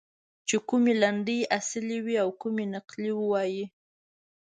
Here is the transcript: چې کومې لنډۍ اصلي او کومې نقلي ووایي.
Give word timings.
چې 0.47 0.55
کومې 0.69 0.93
لنډۍ 1.01 1.39
اصلي 1.59 1.99
او 2.23 2.29
کومې 2.41 2.65
نقلي 2.73 3.11
ووایي. 3.15 3.65